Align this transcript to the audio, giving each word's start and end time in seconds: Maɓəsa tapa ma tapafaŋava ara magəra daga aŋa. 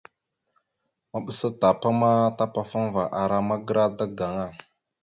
Maɓəsa 1.11 1.47
tapa 1.61 1.89
ma 1.99 2.11
tapafaŋava 2.37 3.03
ara 3.21 3.37
magəra 3.47 3.83
daga 3.97 4.23
aŋa. 4.29 4.47